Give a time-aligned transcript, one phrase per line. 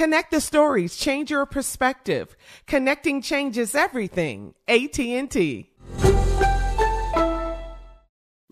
[0.00, 2.34] Connect the stories, change your perspective.
[2.66, 4.54] Connecting changes everything.
[4.66, 5.68] AT&T.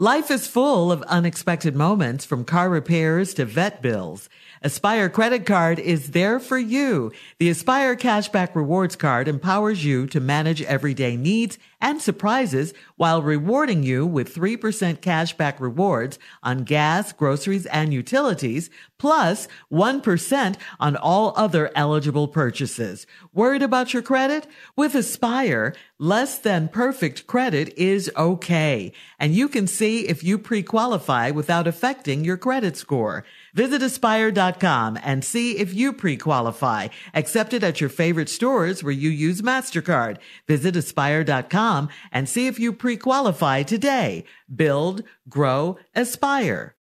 [0.01, 4.29] Life is full of unexpected moments from car repairs to vet bills.
[4.63, 7.11] Aspire credit card is there for you.
[7.39, 13.83] The Aspire cashback rewards card empowers you to manage everyday needs and surprises while rewarding
[13.83, 21.71] you with 3% cashback rewards on gas, groceries, and utilities, plus 1% on all other
[21.75, 23.07] eligible purchases.
[23.33, 24.47] Worried about your credit?
[24.77, 28.93] With Aspire, less than perfect credit is okay.
[29.19, 33.25] And you can see if you pre-qualify without affecting your credit score.
[33.55, 36.89] Visit aspire.com and see if you pre-qualify.
[37.15, 40.19] Accepted at your favorite stores where you use MasterCard.
[40.47, 44.25] Visit aspire.com and see if you pre-qualify today.
[44.55, 46.78] Build, grow, aspire.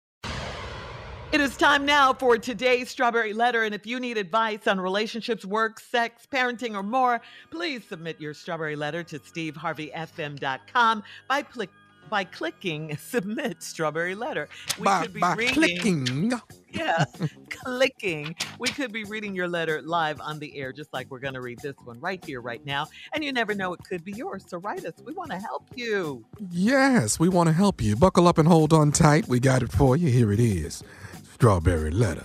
[1.34, 3.64] It is time now for today's Strawberry Letter.
[3.64, 8.34] And if you need advice on relationships, work, sex, parenting, or more, please submit your
[8.34, 11.70] Strawberry Letter to steveharveyfm.com by click
[12.08, 14.48] by clicking submit strawberry letter.
[14.78, 16.32] We by, could be reading clicking.
[16.70, 17.04] yeah,
[17.50, 18.36] clicking.
[18.60, 21.40] We could be reading your letter live on the air, just like we're going to
[21.40, 22.86] read this one right here, right now.
[23.12, 24.44] And you never know, it could be yours.
[24.46, 24.92] So write us.
[25.04, 26.24] We want to help you.
[26.52, 27.96] Yes, we want to help you.
[27.96, 29.26] Buckle up and hold on tight.
[29.26, 30.10] We got it for you.
[30.10, 30.84] Here it is
[31.34, 32.24] Strawberry Letter.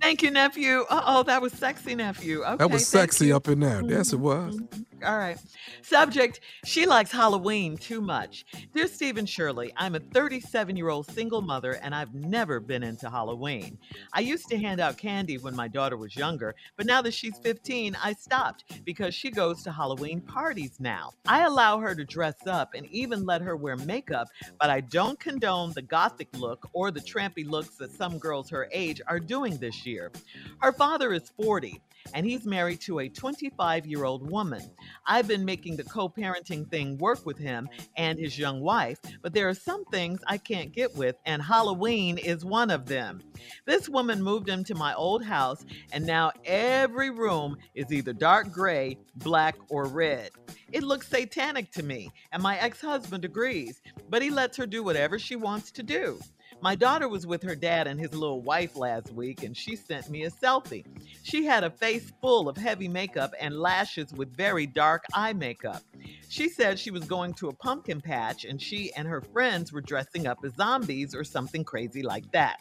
[0.00, 0.84] Thank you, nephew.
[0.88, 2.44] Oh, that was sexy, nephew.
[2.44, 3.36] Okay, that was sexy you.
[3.36, 3.82] up in there.
[3.84, 4.56] Yes, it was.
[4.56, 4.82] Mm-hmm.
[5.04, 5.38] All right.
[5.82, 8.46] Subject She likes Halloween too much.
[8.74, 13.10] Dear Stephen Shirley, I'm a 37 year old single mother and I've never been into
[13.10, 13.76] Halloween.
[14.14, 17.36] I used to hand out candy when my daughter was younger, but now that she's
[17.38, 21.12] 15, I stopped because she goes to Halloween parties now.
[21.26, 24.28] I allow her to dress up and even let her wear makeup,
[24.58, 28.68] but I don't condone the gothic look or the trampy looks that some girls her
[28.72, 30.12] age are doing this year.
[30.60, 31.80] Her father is 40
[32.12, 34.62] and he's married to a 25 year old woman.
[35.06, 39.32] I've been making the co parenting thing work with him and his young wife, but
[39.32, 43.22] there are some things I can't get with, and Halloween is one of them.
[43.64, 48.98] This woman moved into my old house, and now every room is either dark gray,
[49.16, 50.30] black, or red.
[50.72, 53.80] It looks satanic to me, and my ex husband agrees,
[54.10, 56.18] but he lets her do whatever she wants to do.
[56.64, 60.08] My daughter was with her dad and his little wife last week, and she sent
[60.08, 60.86] me a selfie.
[61.22, 65.82] She had a face full of heavy makeup and lashes with very dark eye makeup.
[66.30, 69.82] She said she was going to a pumpkin patch and she and her friends were
[69.82, 72.56] dressing up as zombies or something crazy like that.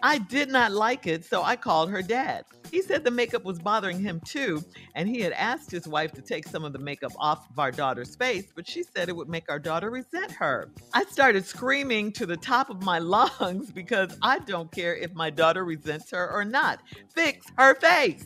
[0.00, 2.44] I did not like it, so I called her dad.
[2.70, 4.62] He said the makeup was bothering him too,
[4.94, 7.72] and he had asked his wife to take some of the makeup off of our
[7.72, 10.70] daughter's face, but she said it would make our daughter resent her.
[10.94, 15.30] I started screaming to the top of my lungs because I don't care if my
[15.30, 16.80] daughter resents her or not.
[17.14, 18.24] Fix her face.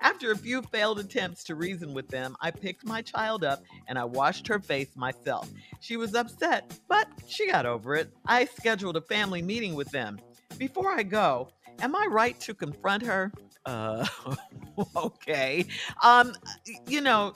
[0.00, 3.98] After a few failed attempts to reason with them, I picked my child up and
[3.98, 5.48] I washed her face myself.
[5.80, 8.10] She was upset, but she got over it.
[8.26, 10.18] I scheduled a family meeting with them.
[10.58, 11.48] Before I go,
[11.80, 13.32] am I right to confront her?
[13.66, 14.06] Uh,
[14.96, 15.66] okay.
[16.02, 16.34] Um,
[16.86, 17.32] you know,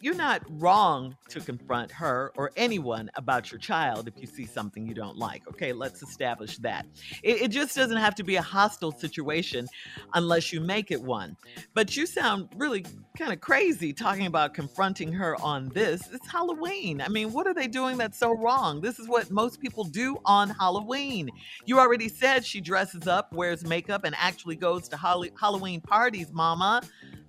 [0.00, 4.86] you're not wrong to confront her or anyone about your child if you see something
[4.86, 5.46] you don't like.
[5.48, 6.86] Okay, let's establish that.
[7.22, 9.68] It, it, just doesn't have to be a hostile situation
[10.14, 11.36] unless you make it one.
[11.74, 12.84] But you sound really
[13.16, 16.08] kind of crazy talking about confronting her on this.
[16.12, 17.00] It's Halloween.
[17.00, 18.80] I mean, what are they doing that's so wrong?
[18.80, 21.30] This is what most people do on Halloween.
[21.64, 26.82] You already said she dresses up, wears makeup, and actually goes to Halloween parties, mama.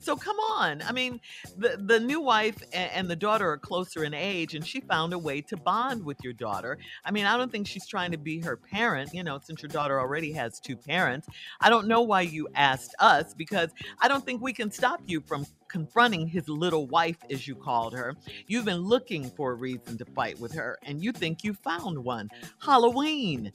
[0.06, 0.84] So come on.
[0.84, 1.20] I mean,
[1.58, 5.14] the, the new wife and, and the daughter are closer in age, and she found
[5.14, 6.78] a way to bond with your daughter.
[7.04, 9.70] I mean, I don't think she's trying to be her parent, you know, since your
[9.70, 11.28] daughter already has two parents.
[11.60, 15.22] I don't know why you asked us because I don't think we can stop you
[15.22, 18.14] from confronting his little wife, as you called her.
[18.46, 21.98] You've been looking for a reason to fight with her, and you think you found
[21.98, 22.30] one.
[22.60, 23.52] Halloween.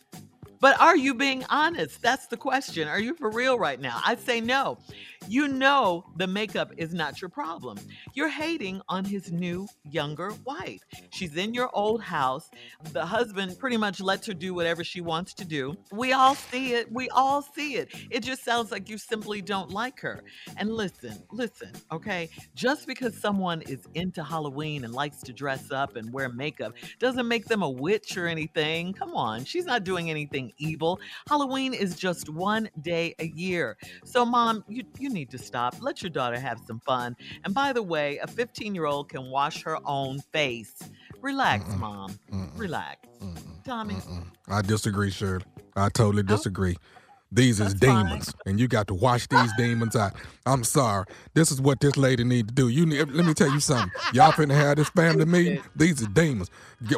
[0.60, 2.02] But are you being honest?
[2.02, 2.86] That's the question.
[2.86, 4.00] Are you for real right now?
[4.04, 4.78] I say no.
[5.28, 7.78] You know the makeup is not your problem.
[8.14, 10.80] You're hating on his new, younger wife.
[11.10, 12.50] She's in your old house.
[12.92, 15.76] The husband pretty much lets her do whatever she wants to do.
[15.92, 16.90] We all see it.
[16.90, 17.94] We all see it.
[18.10, 20.22] It just sounds like you simply don't like her.
[20.56, 22.28] And listen, listen, okay?
[22.54, 27.28] Just because someone is into Halloween and likes to dress up and wear makeup doesn't
[27.28, 28.92] make them a witch or anything.
[28.94, 31.00] Come on, she's not doing anything evil.
[31.29, 33.76] Halloween is just one day a year.
[34.05, 35.76] So, mom, you, you you need to stop.
[35.81, 37.17] Let your daughter have some fun.
[37.44, 40.75] And by the way, a 15 year old can wash her own face.
[41.20, 41.79] Relax, Mm-mm.
[41.79, 42.19] mom.
[42.32, 42.58] Mm-mm.
[42.58, 43.08] Relax.
[43.20, 43.64] Mm-mm.
[43.64, 43.97] Tommy.
[44.49, 45.44] I disagree, Shirley.
[45.76, 46.76] I totally disagree.
[46.79, 46.87] Oh.
[47.32, 48.35] These is demons, fine.
[48.46, 50.14] and you got to wash these demons out.
[50.46, 51.05] I'm sorry.
[51.35, 52.69] This is what this lady need to do.
[52.69, 53.91] You need, let me tell you something.
[54.12, 55.62] Y'all finna have this family meeting.
[55.76, 56.50] These are demons.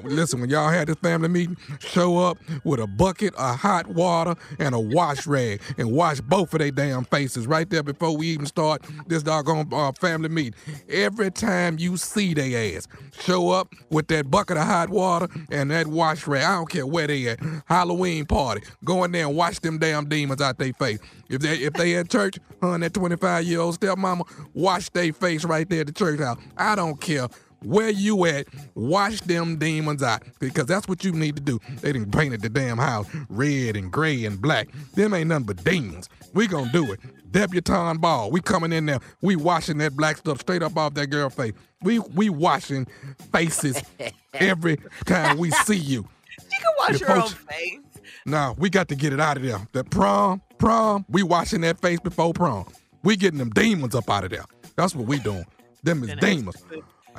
[0.05, 4.37] Listen, when y'all had this family meeting, show up with a bucket of hot water
[4.61, 8.29] and a wash rag and wash both of their damn faces right there before we
[8.29, 10.55] even start this doggone uh, family meeting.
[10.88, 12.87] Every time you see they ass,
[13.20, 16.44] show up with that bucket of hot water and that wash rag.
[16.44, 17.40] I don't care where they at.
[17.67, 18.62] Halloween party.
[18.84, 21.00] Go in there and wash them damn demons out their face.
[21.29, 24.23] If they if they at church, hun, that 25 year old stepmama,
[24.55, 26.38] wash their face right there at the church house.
[26.56, 27.26] I don't care
[27.64, 30.22] where you at, wash them demons out.
[30.40, 31.60] Because that's what you need to do.
[31.80, 34.68] They didn't painted the damn house red and gray and black.
[34.94, 36.08] Them ain't nothing but demons.
[36.34, 37.00] We gonna do it.
[37.30, 38.30] Debutante ball.
[38.30, 39.00] We coming in there.
[39.20, 41.52] We washing that black stuff straight up off that girl face.
[41.82, 42.86] We we washing
[43.32, 43.82] faces
[44.34, 46.06] every time we see you.
[46.38, 47.80] You can wash your, own face.
[48.26, 49.66] Nah, we got to get it out of there.
[49.72, 52.66] The prom, prom, we washing that face before prom.
[53.02, 54.44] We getting them demons up out of there.
[54.76, 55.46] That's what we doing.
[55.82, 56.62] Them is demons.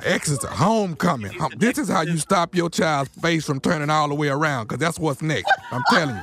[0.02, 1.38] Exit homecoming.
[1.56, 4.80] This is how you stop your child's face from turning all the way around, because
[4.80, 5.50] that's what's next.
[5.70, 6.22] I'm telling you.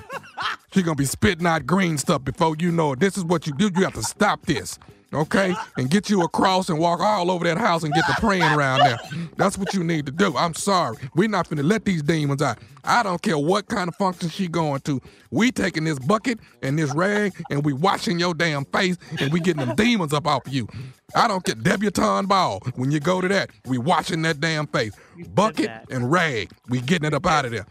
[0.74, 3.00] She's going to be spitting out green stuff before you know it.
[3.00, 3.72] This is what you do.
[3.76, 4.80] You have to stop this
[5.14, 5.56] okay?
[5.78, 8.80] And get you across and walk all over that house and get the praying around
[8.80, 9.00] there.
[9.38, 10.36] That's what you need to do.
[10.38, 10.98] I'm sorry.
[11.16, 12.60] We're not finna let these demons out.
[12.84, 15.02] I don't care what kind of function she going to.
[15.30, 19.40] We taking this bucket and this rag and we washing your damn face and we
[19.40, 20.68] getting them demons up off of you.
[21.16, 21.56] I don't care.
[21.56, 22.62] Debutante ball.
[22.76, 24.94] When you go to that, we washing that damn face.
[25.34, 26.52] Bucket and rag.
[26.70, 27.66] We getting it up out of there.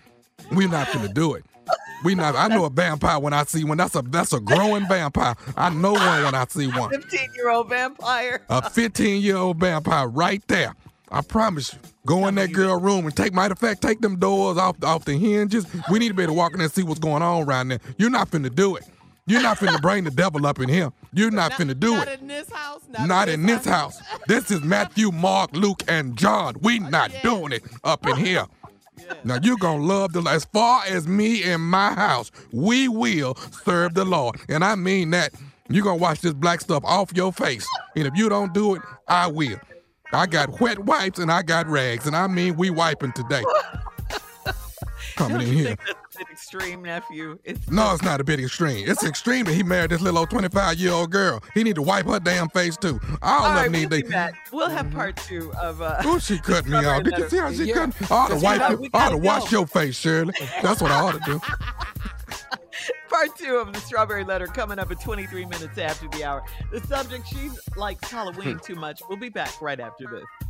[0.52, 1.44] We're not gonna do it.
[2.04, 2.34] We not.
[2.34, 3.78] I know a vampire when I see one.
[3.78, 5.34] That's a that's a growing vampire.
[5.56, 6.90] I know one when I see one.
[6.90, 8.42] Fifteen year old vampire.
[8.48, 10.74] a fifteen year old vampire right there.
[11.10, 11.78] I promise you.
[12.06, 15.04] Go in that girl room and take matter of fact, take them doors off off
[15.04, 15.66] the hinges.
[15.90, 17.68] We need to be able to walk in there and see what's going on around
[17.68, 17.80] there.
[17.98, 18.84] You're not finna do it.
[19.26, 20.90] You're not finna bring the devil up in here.
[21.12, 22.10] You're not, not finna do not it.
[22.10, 22.80] Not in this house.
[22.88, 24.00] Not, not in, this, house.
[24.00, 24.20] house.
[24.26, 26.56] this is Matthew, Mark, Luke, and John.
[26.62, 27.22] We oh, not yeah.
[27.22, 28.46] doing it up in here.
[29.24, 33.94] Now you're gonna love the as far as me and my house, we will serve
[33.94, 34.36] the Lord.
[34.48, 35.32] And I mean that.
[35.68, 37.64] You're gonna wash this black stuff off your face.
[37.94, 39.60] And if you don't do it, I will.
[40.12, 43.44] I got wet wipes and I got rags, and I mean we wiping today.
[45.16, 45.76] Coming in here
[46.20, 47.38] bit extreme, nephew.
[47.44, 48.86] It's no, it's not a bit extreme.
[48.86, 51.42] It's extreme that he married this little old 25 year old girl.
[51.54, 53.00] He need to wipe her damn face too.
[53.22, 54.30] I all, All right, need we'll, they...
[54.52, 55.80] we'll have part two of.
[55.80, 57.04] Uh, oh, she cut me off.
[57.04, 57.86] Did you see how she yeah.
[57.86, 58.10] cut?
[58.10, 58.60] I ought to wipe.
[58.60, 60.34] I ought to wash your face, Shirley.
[60.62, 61.40] That's what I ought to do.
[63.08, 66.44] Part two of the strawberry letter coming up at 23 minutes after the hour.
[66.70, 69.02] The subject, she likes Halloween too much.
[69.08, 70.49] We'll be back right after this.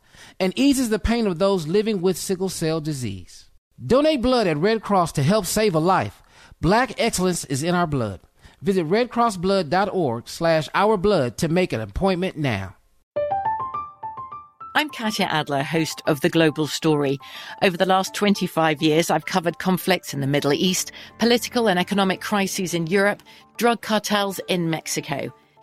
[0.41, 3.47] and eases the pain of those living with sickle cell disease.
[3.85, 6.23] Donate blood at Red Cross to help save a life.
[6.59, 8.21] Black excellence is in our blood.
[8.59, 12.75] Visit redcrossblood.org slash ourblood to make an appointment now.
[14.73, 17.19] I'm Katya Adler, host of The Global Story.
[17.61, 22.19] Over the last 25 years, I've covered conflicts in the Middle East, political and economic
[22.19, 23.21] crises in Europe,
[23.57, 25.31] drug cartels in Mexico.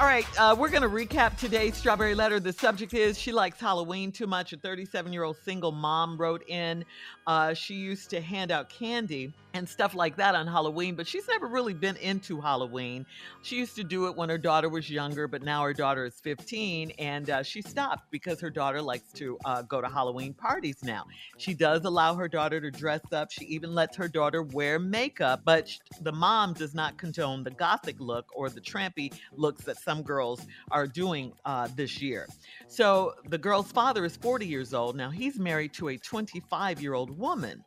[0.00, 2.40] All right, uh, we're going to recap today's Strawberry Letter.
[2.40, 4.54] The subject is She Likes Halloween Too Much.
[4.54, 6.86] A 37 year old single mom wrote in.
[7.26, 11.28] Uh, she used to hand out candy and stuff like that on Halloween, but she's
[11.28, 13.04] never really been into Halloween.
[13.42, 16.14] She used to do it when her daughter was younger, but now her daughter is
[16.14, 20.82] 15 and uh, she stopped because her daughter likes to uh, go to Halloween parties
[20.82, 21.04] now.
[21.36, 23.32] She does allow her daughter to dress up.
[23.32, 27.98] She even lets her daughter wear makeup, but the mom does not condone the gothic
[27.98, 32.28] look or the trampy looks that some some girls are doing uh, this year.
[32.68, 34.94] So the girl's father is 40 years old.
[34.94, 37.64] Now he's married to a 25 year old woman.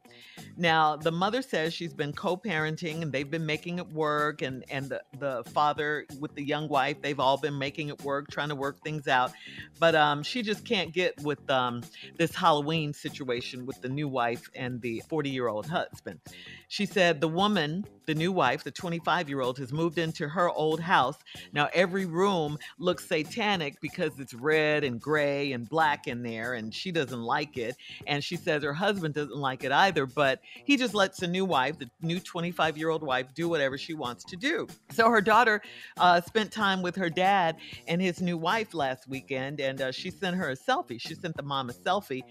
[0.55, 4.87] Now the mother says she's been co-parenting and they've been making it work, and and
[4.87, 8.55] the, the father with the young wife, they've all been making it work, trying to
[8.55, 9.33] work things out.
[9.79, 11.81] But um, she just can't get with um,
[12.17, 16.21] this Halloween situation with the new wife and the 40 year old husband.
[16.69, 20.50] She said the woman, the new wife, the 25 year old, has moved into her
[20.50, 21.17] old house.
[21.51, 26.74] Now every room looks satanic because it's red and gray and black in there, and
[26.74, 27.75] she doesn't like it.
[28.07, 31.45] And she says her husband doesn't like it either, but he just lets the new
[31.45, 34.67] wife, the new 25 year old wife, do whatever she wants to do.
[34.91, 35.62] So her daughter
[35.98, 37.57] uh, spent time with her dad
[37.88, 41.00] and his new wife last weekend, and uh, she sent her a selfie.
[41.00, 42.24] She sent the mom a selfie.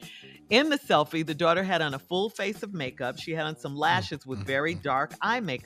[0.50, 3.19] In the selfie, the daughter had on a full face of makeup.
[3.19, 5.62] She had on some lashes with very dark eye makeup,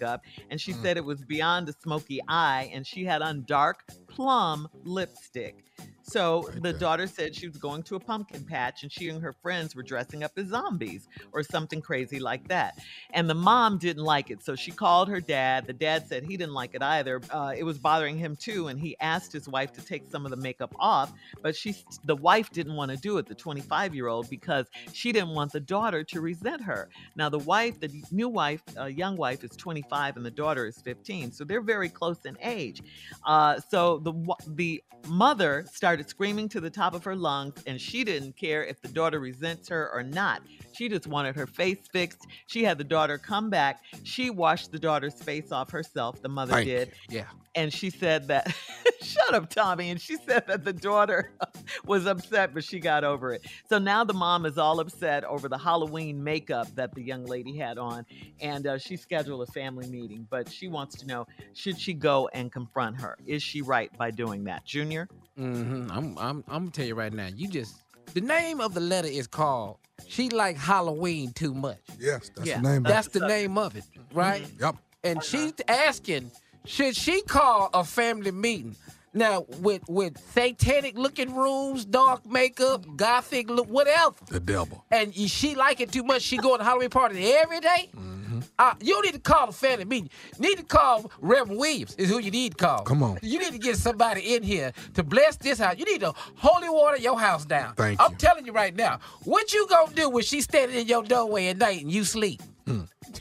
[0.51, 0.83] and she mm.
[0.83, 5.65] said it was beyond a smoky eye, and she had on dark plum lipstick.
[6.09, 9.33] So the daughter said she was going to a pumpkin patch and she and her
[9.33, 12.79] friends were dressing up as zombies or something crazy like that.
[13.11, 14.45] And the mom didn't like it.
[14.45, 15.67] So she called her dad.
[15.67, 17.21] The dad said he didn't like it either.
[17.31, 18.69] Uh, it was bothering him too.
[18.69, 21.13] And he asked his wife to take some of the makeup off.
[21.43, 25.11] But she, the wife didn't want to do it, the 25 year old, because she
[25.11, 26.89] didn't want the daughter to resent her.
[27.17, 30.81] Now, the wife, the new wife, uh, young wife, is 25 and the daughter is
[30.83, 31.33] 15.
[31.33, 32.81] So they're very close in age.
[33.25, 34.13] Uh, so the,
[34.55, 38.81] the mother started screaming to the top of her lungs, and she didn't care if
[38.81, 40.43] the daughter resents her or not.
[40.73, 42.27] She just wanted her face fixed.
[42.47, 43.83] She had the daughter come back.
[44.03, 46.93] She washed the daughter's face off herself, the mother Thank did.
[47.09, 47.19] you.
[47.19, 47.25] Yeah.
[47.55, 48.55] And she said that,
[49.03, 49.89] shut up, Tommy.
[49.89, 51.33] And she said that the daughter
[51.87, 53.47] was upset, but she got over it.
[53.71, 57.57] So now the mom is all upset over the Halloween makeup that the young lady
[57.57, 58.05] had on.
[58.43, 62.29] And uh, she scheduled a family meeting, but she wants to know should she go
[62.35, 63.17] and confront her?
[63.27, 64.67] Is she right by doing that?
[64.67, 65.09] Junior?
[65.39, 65.86] Mm-hmm.
[65.91, 67.29] I'm, I'm, I'm gonna tell you right now.
[67.35, 67.77] You just
[68.15, 72.61] the name of the letter is called "She Like Halloween Too Much." Yes, that's Yeah.
[72.61, 72.83] the name.
[72.83, 74.43] That's the name of it, right?
[74.43, 74.51] it.
[74.61, 74.77] Yep.
[75.05, 76.31] And she's asking,
[76.65, 78.75] should she call a family meeting?
[79.15, 84.85] Now, with with satanic looking rooms, dark makeup, gothic look, whatever, The devil.
[84.91, 87.89] and she like it too much, she go to Halloween party every day?
[87.97, 88.16] Mm-hmm.
[88.59, 90.11] Uh, you need to call a family meeting.
[90.39, 92.83] You need to call Reverend Williams is who you need to call.
[92.85, 93.19] Come on.
[93.23, 95.77] You need to get somebody in here to bless this house.
[95.79, 97.75] You need to holy water your house down.
[97.75, 98.19] Thank I'm you.
[98.19, 101.59] telling you right now, what you gonna do when she standing in your doorway at
[101.59, 102.43] night and you sleep?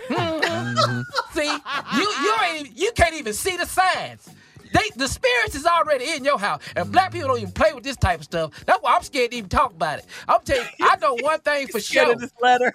[0.10, 1.04] Mhm.
[1.34, 4.28] See, you you ain't even, you can't even see the signs.
[4.74, 7.84] They, the spirits is already in your house, and black people don't even play with
[7.84, 8.52] this type of stuff.
[8.66, 10.06] That's why I'm scared to even talk about it.
[10.28, 12.12] I'm telling you, I know one thing for sure.
[12.14, 12.74] of this letter.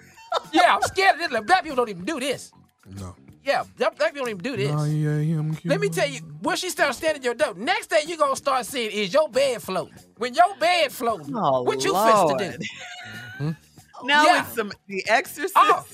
[0.53, 1.31] Yeah, I'm scared of this.
[1.31, 2.51] Like, black people don't even do this.
[2.99, 3.15] No.
[3.43, 4.71] Yeah, black black people don't even do this.
[4.71, 8.17] I am Let me tell you, when she starts standing your door, next thing you
[8.17, 9.95] gonna start seeing is your bed floating.
[10.17, 12.37] When your bed floating, Oh, what you fixed to Lord.
[13.39, 13.55] do?
[14.03, 14.41] Now Yeah.
[14.45, 15.53] it's some The Exorcist.
[15.55, 15.85] Oh,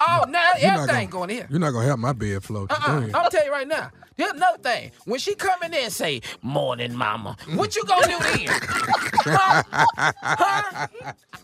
[0.00, 1.46] oh, now not everything gonna- going here.
[1.50, 2.70] You're not gonna have my bed float.
[2.70, 3.08] Uh-uh.
[3.14, 3.90] I'll tell you right now.
[4.20, 4.90] Here's another thing.
[5.06, 8.48] When she come in there and say, "Morning, mama," what you gonna do then?
[8.50, 9.62] huh?
[10.22, 10.86] Huh?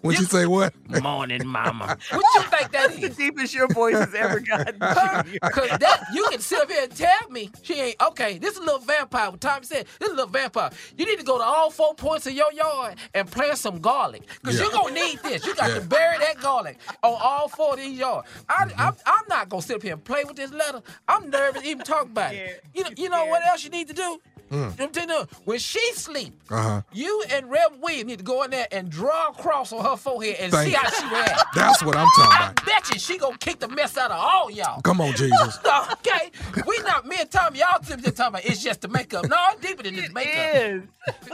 [0.02, 0.74] When you say what?
[1.02, 1.96] Morning, mama.
[2.12, 4.76] What you think that That's the deepest your voice has ever gotten.
[4.80, 5.22] Huh?
[5.50, 8.38] Cause that you can sit up here and tell me she ain't okay.
[8.38, 9.30] This is a little vampire.
[9.30, 10.70] What Tommy said, this is a little vampire.
[10.96, 14.22] You need to go to all four points of your yard and plant some garlic.
[14.42, 14.64] Cause Yeah.
[14.64, 15.44] you're gonna need this.
[15.46, 15.76] You got Yeah.
[15.76, 18.28] to bury that garlic on all four of these yards.
[18.48, 18.80] I, mm-hmm.
[18.80, 20.82] I'm, I'm not gonna sit up here and play with this letter.
[21.08, 22.62] I'm nervous even talk about it.
[22.74, 24.20] You know, you know what else you need to do?
[24.48, 26.82] I'm telling you, when she sleep, Uh huh.
[26.92, 29.96] you and Rev Williams need to go in there and draw a cross on her
[29.96, 31.42] forehead and Thank see how she reacts.
[31.56, 32.60] That's what I'm talking about.
[32.62, 34.80] I bet you she gonna kick the mess out of all y'all.
[34.82, 35.58] Come on, Jesus.
[35.94, 36.30] Okay,
[36.64, 37.58] we not me and Tommy.
[37.58, 39.28] Y'all just talking about it's just the makeup.
[39.28, 40.54] No, it's deeper than this makeup.
[40.54, 40.82] Is.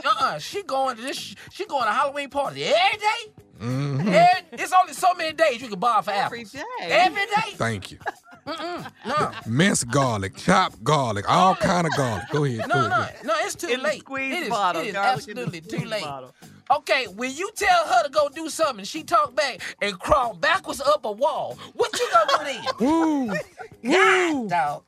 [0.03, 0.39] Uh-uh.
[0.39, 1.35] She going to this.
[1.51, 3.31] She going to Halloween party every day.
[3.63, 3.99] Mhm.
[4.07, 6.51] Every- it's only so many days you can buy for Every apples.
[6.51, 6.63] day.
[6.81, 7.55] Every day.
[7.55, 7.99] Thank you.
[8.45, 12.25] No, Minced garlic, chopped garlic, all kind of garlic.
[12.29, 12.67] Go ahead.
[12.67, 13.15] no, go no, ahead.
[13.23, 13.33] no.
[13.37, 14.01] It's too In late.
[14.01, 14.81] squeeze it is, bottle.
[14.81, 16.03] It is garlic the absolutely too late.
[16.03, 16.35] bottle.
[16.69, 20.81] Okay, when you tell her to go do something, she talk back and crawl backwards
[20.81, 21.57] up a wall.
[21.73, 22.43] What you gonna do
[22.79, 23.37] then?
[23.83, 24.49] Woo!
[24.49, 24.83] God, dog.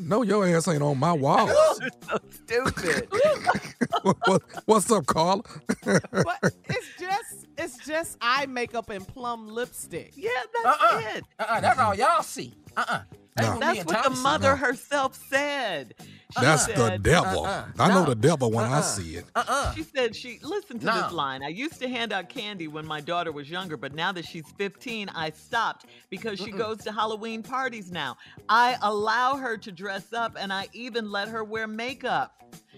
[0.00, 1.48] No, your ass ain't on my wall.
[1.48, 3.08] so stupid.
[4.02, 5.42] What- What's up, Carla?
[5.84, 7.27] But it's just
[7.78, 10.12] it's just eye makeup and plum lipstick.
[10.16, 10.30] Yeah,
[10.64, 11.02] that's Uh-uh.
[11.16, 11.24] it.
[11.38, 11.60] Uh-uh.
[11.60, 12.54] That's all y'all see.
[12.76, 13.02] Uh-uh.
[13.38, 13.54] That's No.
[13.56, 14.56] what That's what the mother No.
[14.56, 15.94] herself said.
[16.00, 17.46] She That's the devil.
[17.46, 17.64] uh-uh.
[17.78, 18.10] I know No.
[18.10, 18.82] the devil when I Uh-uh.
[18.82, 19.24] see it.
[19.34, 19.74] Uh-uh.
[19.74, 21.02] She said she listen to No.
[21.02, 21.42] this line.
[21.42, 24.44] I used to hand out candy when my daughter was younger, but now that she's
[24.58, 28.16] 15, I stopped because she goes to Halloween parties now.
[28.48, 32.34] I allow her to dress up and I even let her wear makeup.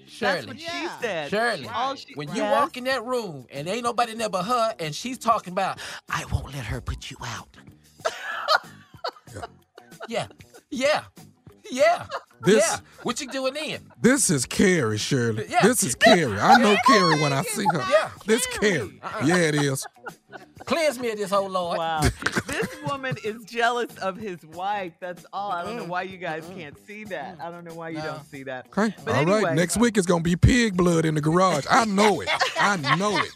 [0.06, 0.34] Shirley.
[0.36, 1.30] That's what she said.
[1.30, 2.52] Shirley, All she- when you Yes.
[2.52, 5.78] walk in that room and ain't nobody in there but her, and she's talking about,
[6.08, 7.48] I won't let her put you out.
[9.34, 9.46] yeah,
[10.08, 10.26] yeah,
[10.70, 11.04] yeah,
[11.70, 12.06] Yeah.
[12.42, 12.78] This- yeah.
[13.02, 13.80] What you doing then?
[14.00, 15.44] This is Carrie, Shirley.
[15.48, 15.60] Yeah.
[15.62, 16.38] This is Carrie.
[16.40, 17.84] I know Carrie when I see her.
[17.90, 18.10] Yeah.
[18.26, 18.98] This Carrie.
[19.02, 19.26] Uh-uh.
[19.26, 19.86] Yeah, it is.
[20.64, 21.76] Cleanse me of this whole Lord.
[21.78, 22.00] Wow.
[22.46, 24.92] this woman is jealous of his wife.
[25.00, 25.52] That's all.
[25.52, 27.38] I don't know why you guys can't see that.
[27.42, 28.66] I don't know why you don't see that.
[28.76, 28.94] Okay.
[29.04, 29.34] But All right.
[29.36, 31.66] anyway, Next week it's gonna be pig blood in the garage.
[31.70, 32.28] I know it.
[32.58, 33.30] I know it.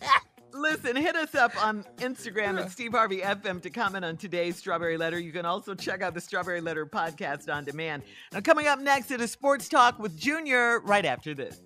[0.54, 4.96] Listen, hit us up on Instagram at Steve Harvey FM to comment on today's Strawberry
[4.96, 5.18] Letter.
[5.18, 8.04] You can also check out the Strawberry Letter podcast on demand.
[8.32, 11.60] Now, coming up next, it is Sports Talk with Junior right after this.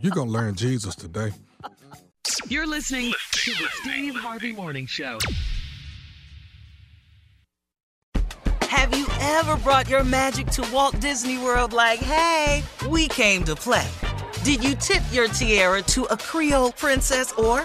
[0.00, 1.32] You're gonna learn Jesus today.
[2.48, 5.18] You're listening to the Steve Harvey Morning Show.
[8.60, 13.56] Have you ever brought your magic to Walt Disney World like, hey, we came to
[13.56, 13.88] play?
[14.42, 17.64] Did you tip your tiara to a Creole princess or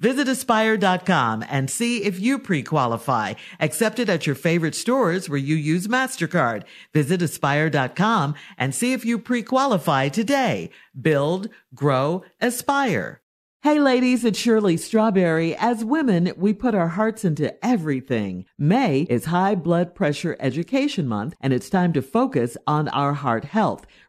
[0.00, 3.34] Visit aspire.com and see if you pre-qualify.
[3.60, 6.64] Accepted at your favorite stores where you use MasterCard.
[6.92, 10.70] Visit aspire.com and see if you pre-qualify today.
[11.00, 13.20] Build, grow, aspire.
[13.64, 15.56] Hey ladies, it's Shirley Strawberry.
[15.56, 18.44] As women, we put our hearts into everything.
[18.58, 23.46] May is High Blood Pressure Education Month, and it's time to focus on our heart
[23.46, 23.86] health.